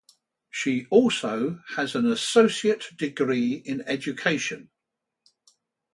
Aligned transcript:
She 0.49 0.87
also 0.89 1.61
has 1.75 1.93
an 1.93 2.07
Associate 2.07 2.83
Degree 2.97 3.53
in 3.63 3.81
Education. 3.83 4.71